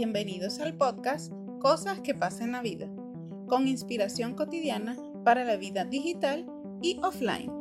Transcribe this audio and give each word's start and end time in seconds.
bienvenidos 0.00 0.60
al 0.60 0.78
podcast 0.78 1.30
Cosas 1.60 2.00
que 2.00 2.14
pasan 2.14 2.46
en 2.46 2.52
la 2.52 2.62
vida, 2.62 2.86
con 3.46 3.68
inspiración 3.68 4.32
cotidiana 4.32 4.96
para 5.26 5.44
la 5.44 5.58
vida 5.58 5.84
digital 5.84 6.50
y 6.80 6.98
offline. 7.02 7.52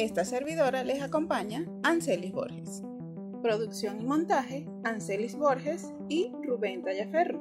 Esta 0.00 0.24
servidora 0.24 0.82
les 0.82 1.00
acompaña 1.00 1.64
Ancelis 1.84 2.32
Borges. 2.32 2.82
Producción 3.42 4.00
y 4.00 4.04
montaje 4.04 4.66
Ancelis 4.82 5.36
Borges 5.36 5.92
y 6.08 6.32
Rubén 6.42 6.82
Tallaferro. 6.82 7.38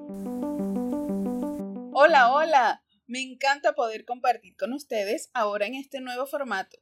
Hola, 1.92 2.32
hola. 2.32 2.84
Me 3.08 3.24
encanta 3.24 3.74
poder 3.74 4.06
compartir 4.06 4.56
con 4.56 4.72
ustedes 4.74 5.32
ahora 5.34 5.66
en 5.66 5.74
este 5.74 6.00
nuevo 6.00 6.28
formato. 6.28 6.78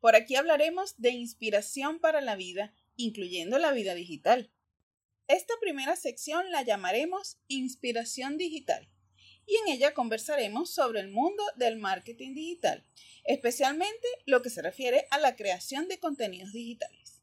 Por 0.00 0.16
aquí 0.16 0.34
hablaremos 0.34 0.96
de 0.96 1.10
inspiración 1.10 2.00
para 2.00 2.20
la 2.20 2.34
vida, 2.34 2.74
incluyendo 2.96 3.60
la 3.60 3.70
vida 3.70 3.94
digital. 3.94 4.50
Esta 5.26 5.54
primera 5.58 5.96
sección 5.96 6.50
la 6.50 6.62
llamaremos 6.62 7.38
Inspiración 7.48 8.36
Digital 8.36 8.90
y 9.46 9.56
en 9.56 9.68
ella 9.68 9.94
conversaremos 9.94 10.74
sobre 10.74 11.00
el 11.00 11.08
mundo 11.08 11.42
del 11.56 11.78
marketing 11.78 12.34
digital, 12.34 12.84
especialmente 13.24 14.06
lo 14.26 14.42
que 14.42 14.50
se 14.50 14.60
refiere 14.60 15.06
a 15.10 15.18
la 15.18 15.34
creación 15.34 15.88
de 15.88 15.98
contenidos 15.98 16.52
digitales. 16.52 17.22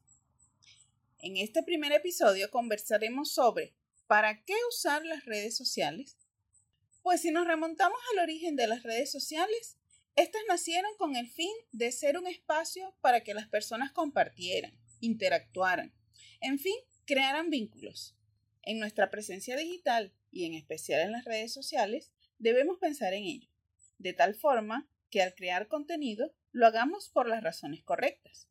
En 1.20 1.36
este 1.36 1.62
primer 1.62 1.92
episodio 1.92 2.50
conversaremos 2.50 3.32
sobre 3.32 3.72
¿para 4.08 4.42
qué 4.42 4.56
usar 4.68 5.04
las 5.06 5.24
redes 5.24 5.56
sociales? 5.56 6.16
Pues 7.04 7.20
si 7.20 7.30
nos 7.30 7.46
remontamos 7.46 7.98
al 8.12 8.24
origen 8.24 8.56
de 8.56 8.66
las 8.66 8.82
redes 8.82 9.12
sociales, 9.12 9.78
estas 10.16 10.42
nacieron 10.48 10.90
con 10.98 11.14
el 11.14 11.28
fin 11.28 11.54
de 11.70 11.92
ser 11.92 12.18
un 12.18 12.26
espacio 12.26 12.96
para 13.00 13.22
que 13.22 13.32
las 13.32 13.48
personas 13.48 13.92
compartieran, 13.92 14.76
interactuaran, 15.00 15.94
en 16.40 16.58
fin, 16.58 16.74
crearan 17.04 17.50
vínculos. 17.50 18.16
En 18.62 18.78
nuestra 18.78 19.10
presencia 19.10 19.56
digital 19.56 20.12
y 20.30 20.46
en 20.46 20.54
especial 20.54 21.00
en 21.00 21.12
las 21.12 21.24
redes 21.24 21.52
sociales, 21.52 22.12
debemos 22.38 22.78
pensar 22.78 23.12
en 23.14 23.24
ello, 23.24 23.48
de 23.98 24.12
tal 24.12 24.34
forma 24.34 24.88
que 25.10 25.22
al 25.22 25.34
crear 25.34 25.68
contenido 25.68 26.34
lo 26.52 26.66
hagamos 26.66 27.08
por 27.08 27.28
las 27.28 27.42
razones 27.42 27.82
correctas. 27.82 28.48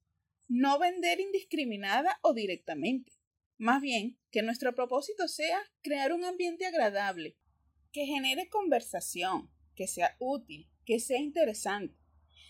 No 0.48 0.80
vender 0.80 1.20
indiscriminada 1.20 2.20
o 2.22 2.34
directamente. 2.34 3.14
Más 3.58 3.82
bien, 3.82 4.18
que 4.32 4.42
nuestro 4.42 4.74
propósito 4.76 5.28
sea 5.28 5.62
crear 5.82 6.14
un 6.14 6.26
ambiente 6.26 6.66
agradable, 6.66 7.38
que 7.92 8.06
genere 8.06 8.50
conversación, 8.50 9.52
que 9.76 9.88
sea 9.88 10.16
útil, 10.20 10.70
que 10.86 11.00
sea 11.00 11.20
interesante. 11.20 11.96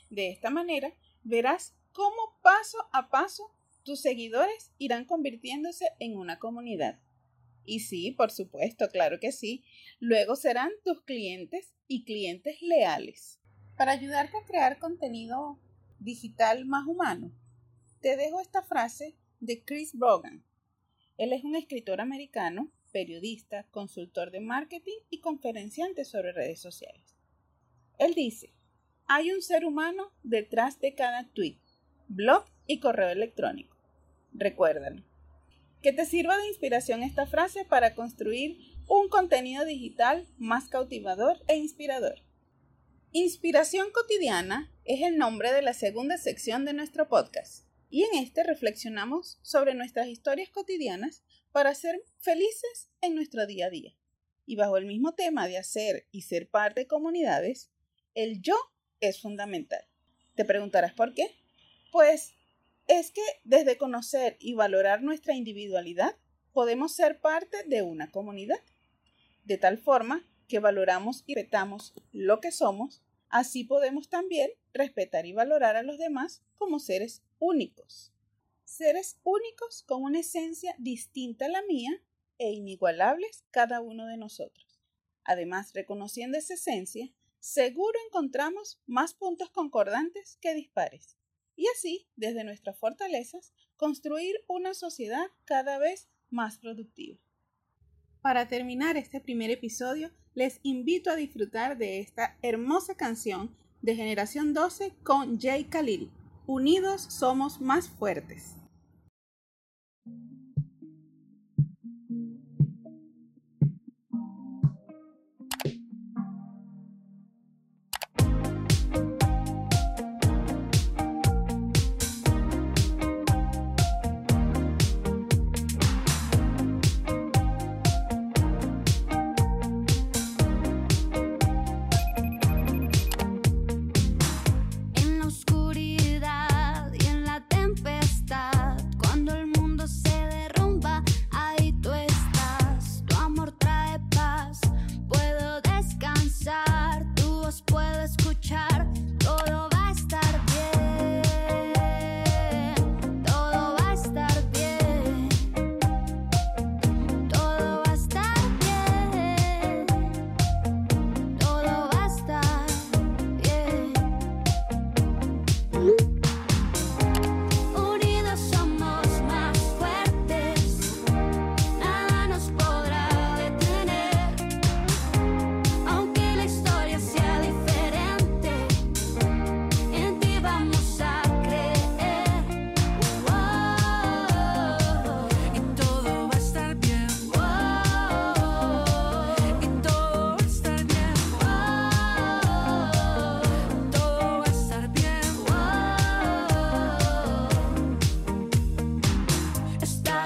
De 0.10 0.30
esta 0.30 0.50
manera, 0.50 0.96
verás 1.24 1.76
cómo 1.92 2.40
paso 2.42 2.78
a 2.92 3.10
paso 3.10 3.54
tus 3.84 4.02
seguidores 4.02 4.72
irán 4.78 5.06
convirtiéndose 5.06 5.90
en 6.00 6.18
una 6.18 6.40
comunidad. 6.40 7.00
Y 7.64 7.82
sí, 7.82 8.12
por 8.12 8.32
supuesto, 8.32 8.90
claro 8.90 9.20
que 9.20 9.32
sí. 9.32 9.64
Luego 10.00 10.36
serán 10.36 10.72
tus 10.84 11.02
clientes 11.04 11.74
y 11.88 12.04
clientes 12.04 12.62
leales. 12.62 13.40
Para 13.78 13.92
ayudarte 13.94 14.38
a 14.38 14.46
crear 14.46 14.80
contenido 14.80 15.60
digital 16.00 16.66
más 16.66 16.88
humano, 16.88 17.32
te 18.02 18.18
dejo 18.18 18.42
esta 18.42 18.64
frase 18.64 19.16
de 19.40 19.64
Chris 19.64 19.94
Brogan. 19.94 20.44
Él 21.18 21.34
es 21.34 21.44
un 21.44 21.56
escritor 21.56 22.02
americano, 22.02 22.72
periodista, 22.92 23.68
consultor 23.72 24.32
de 24.32 24.40
marketing 24.40 24.98
y 25.10 25.20
conferenciante 25.20 26.04
sobre 26.04 26.32
redes 26.32 26.60
sociales. 26.60 27.16
Él 28.00 28.14
dice, 28.16 28.54
hay 29.08 29.32
un 29.32 29.42
ser 29.42 29.66
humano 29.66 30.12
detrás 30.24 30.80
de 30.80 30.96
cada 30.96 31.28
tweet, 31.30 31.60
blog 32.08 32.46
y 32.68 32.80
correo 32.80 33.10
electrónico. 33.10 33.76
Recuérdalo. 34.34 35.04
Que 35.82 35.94
te 35.94 36.06
sirva 36.06 36.38
de 36.38 36.48
inspiración 36.48 37.04
esta 37.04 37.26
frase 37.26 37.66
para 37.66 37.96
construir 37.96 38.58
un 38.88 39.10
contenido 39.10 39.66
digital 39.66 40.28
más 40.38 40.68
cautivador 40.68 41.38
e 41.48 41.56
inspirador. 41.58 42.22
Inspiración 43.14 43.92
cotidiana 43.92 44.72
es 44.86 45.02
el 45.02 45.18
nombre 45.18 45.52
de 45.52 45.62
la 45.62 45.74
segunda 45.74 46.18
sección 46.18 46.66
de 46.66 46.74
nuestro 46.74 47.10
podcast 47.10 47.66
y 47.90 48.04
en 48.04 48.16
este 48.16 48.44
reflexionamos 48.44 49.38
sobre 49.42 49.74
nuestras 49.74 50.08
historias 50.08 50.50
cotidianas 50.50 51.24
para 51.52 51.76
ser 51.76 52.02
felices 52.20 52.90
en 53.02 53.16
nuestro 53.16 53.46
día 53.46 53.66
a 53.68 53.70
día. 53.70 53.94
Y 54.46 54.56
bajo 54.56 54.78
el 54.78 54.86
mismo 54.86 55.14
tema 55.14 55.48
de 55.48 55.58
hacer 55.58 56.08
y 56.12 56.22
ser 56.22 56.50
parte 56.50 56.82
de 56.82 56.88
comunidades, 56.88 57.70
el 58.16 58.42
yo 58.42 58.56
es 59.02 59.22
fundamental. 59.22 59.84
Te 60.36 60.46
preguntarás 60.46 60.94
por 60.94 61.14
qué. 61.14 61.36
Pues 61.92 62.34
es 62.88 63.12
que 63.12 63.22
desde 63.44 63.78
conocer 63.78 64.38
y 64.40 64.54
valorar 64.54 65.02
nuestra 65.02 65.36
individualidad 65.36 66.18
podemos 66.52 66.94
ser 66.94 67.20
parte 67.20 67.64
de 67.66 67.82
una 67.82 68.12
comunidad, 68.12 68.60
de 69.46 69.58
tal 69.58 69.78
forma 69.78 70.28
que 70.48 70.60
valoramos 70.60 71.24
y 71.26 71.36
respetamos 71.36 71.94
lo 72.12 72.42
que 72.42 72.52
somos, 72.52 73.02
así 73.30 73.64
podemos 73.64 74.10
también 74.10 74.52
respetar 74.74 75.26
y 75.26 75.34
valorar 75.34 75.78
a 75.78 75.84
los 75.84 75.98
demás 75.98 76.44
como 76.56 76.80
seres 76.80 77.24
únicos. 77.40 78.12
Seres 78.66 79.20
únicos 79.24 79.84
con 79.84 80.04
una 80.04 80.20
esencia 80.20 80.76
distinta 80.78 81.46
a 81.46 81.50
la 81.50 81.62
mía 81.64 81.92
e 82.38 82.52
inigualables 82.52 83.46
cada 83.52 83.80
uno 83.80 84.08
de 84.08 84.18
nosotros. 84.18 84.82
Además, 85.24 85.72
reconociendo 85.74 86.38
esa 86.38 86.56
esencia, 86.56 87.10
seguro 87.40 87.98
encontramos 88.08 88.82
más 88.86 89.14
puntos 89.14 89.50
concordantes 89.52 90.38
que 90.42 90.54
dispares 90.54 91.21
y 91.62 91.68
así, 91.78 92.08
desde 92.16 92.44
nuestras 92.44 92.76
fortalezas, 92.80 93.54
construir 93.76 94.34
una 94.48 94.74
sociedad 94.74 95.28
cada 95.46 95.78
vez 95.78 96.10
más 96.32 96.58
productiva. 96.58 97.20
Para 98.24 98.48
terminar 98.48 98.98
este 98.98 99.22
primer 99.22 99.52
episodio, 99.52 100.10
les 100.34 100.60
invito 100.64 101.12
a 101.12 101.16
disfrutar 101.16 101.78
de 101.78 102.00
esta 102.00 102.36
hermosa 102.42 102.96
canción 102.96 103.56
de 103.84 103.96
Generación 103.96 104.56
12 104.56 104.96
con 105.04 105.40
Jay 105.40 105.66
Khalil. 105.66 106.10
Unidos 106.48 107.04
somos 107.04 107.62
más 107.62 107.90
fuertes. 107.90 108.56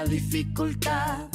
Dificultad 0.06 1.28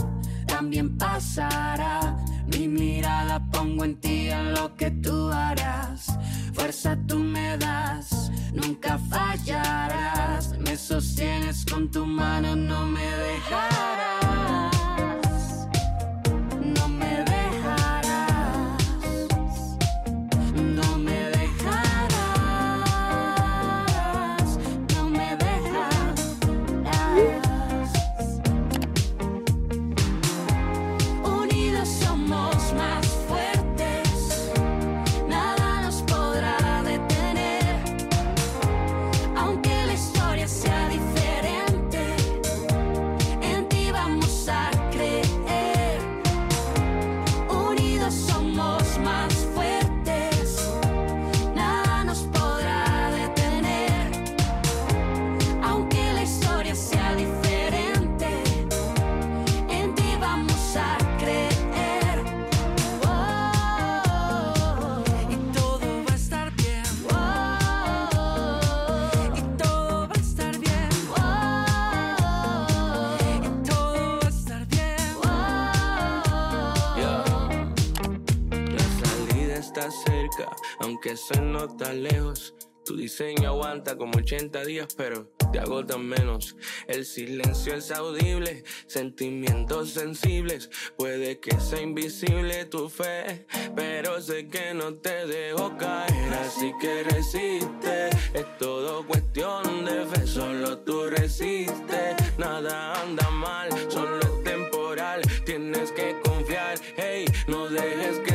también 0.48 0.98
pasará. 0.98 2.18
Mi 2.48 2.68
mirada 2.68 3.40
pongo 3.52 3.86
en 3.86 3.96
ti 4.00 4.30
en 4.30 4.54
lo 4.54 4.76
que 4.76 4.92
tú 4.92 5.32
harás. 5.32 6.18
Fuerza 6.54 6.98
tú 7.08 7.18
me 7.20 7.58
das, 7.58 8.32
nunca 8.54 9.00
fallarás. 9.10 10.58
Me 10.60 10.76
sostienes 10.76 11.66
con 11.66 11.90
tu 11.90 12.06
mano, 12.06 12.56
no 12.56 12.86
me 12.86 13.06
dejarás. 13.06 13.61
Cerca, 80.32 80.56
aunque 80.80 81.18
se 81.18 81.42
nota 81.42 81.94
lejos. 81.94 82.54
Tu 82.84 82.98
diseño 82.98 83.48
aguanta 83.48 83.96
como 83.96 84.18
80 84.18 84.66
días, 84.66 84.88
pero 84.98 85.32
te 85.52 85.60
agotan 85.60 86.04
menos. 86.04 86.56
El 86.88 87.06
silencio 87.06 87.76
es 87.76 87.92
audible, 87.92 88.64
sentimientos 88.88 89.92
sensibles. 89.92 90.70
Puede 90.98 91.40
que 91.40 91.60
sea 91.60 91.80
invisible 91.80 92.66
tu 92.66 92.90
fe, 92.90 93.46
pero 93.76 94.20
sé 94.20 94.48
que 94.48 94.74
no 94.74 94.96
te 94.96 95.28
dejo 95.28 95.78
caer. 95.78 96.34
Así 96.34 96.74
que 96.82 97.04
resiste, 97.04 98.10
es 98.34 98.58
todo 98.58 99.06
cuestión 99.06 99.86
de 99.86 100.06
fe. 100.08 100.26
Solo 100.26 100.80
tú 100.80 101.04
resistes, 101.06 102.16
nada 102.40 103.00
anda 103.00 103.30
mal, 103.30 103.70
solo 103.90 104.20
es 104.20 104.44
temporal. 104.44 105.22
Tienes 105.46 105.92
que 105.92 106.20
confiar, 106.24 106.80
hey, 106.98 107.26
no 107.48 107.70
dejes 107.70 108.20
que 108.20 108.31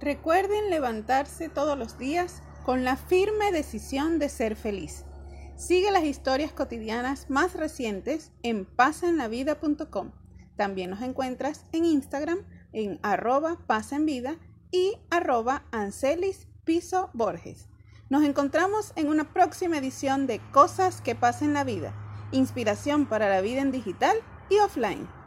Recuerden 0.00 0.70
levantarse 0.70 1.50
todos 1.50 1.76
los 1.78 1.98
días 1.98 2.42
con 2.64 2.84
la 2.84 2.96
firme 2.96 3.52
decisión 3.52 4.18
de 4.18 4.30
ser 4.30 4.56
feliz. 4.56 5.04
Sigue 5.56 5.90
las 5.90 6.04
historias 6.04 6.52
cotidianas 6.52 7.28
más 7.28 7.52
recientes 7.52 8.32
en 8.42 8.64
pasenlavida.com. 8.64 10.12
También 10.56 10.88
nos 10.88 11.02
encuentras 11.02 11.66
en 11.72 11.84
Instagram 11.84 12.38
en 12.72 12.98
arroba 13.02 13.58
pasenvida 13.66 14.36
y 14.70 14.94
arroba 15.10 15.64
ancelis 15.70 16.46
piso 16.64 17.10
borges. 17.12 17.68
Nos 18.08 18.24
encontramos 18.24 18.94
en 18.96 19.08
una 19.08 19.34
próxima 19.34 19.76
edición 19.76 20.26
de 20.26 20.40
Cosas 20.50 21.02
que 21.02 21.14
pasen 21.14 21.52
la 21.52 21.64
vida, 21.64 21.94
inspiración 22.32 23.06
para 23.06 23.28
la 23.28 23.42
vida 23.42 23.60
en 23.60 23.70
digital 23.70 24.16
y 24.48 24.58
offline. 24.60 25.19